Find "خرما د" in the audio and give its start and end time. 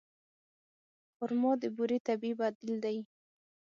1.15-1.63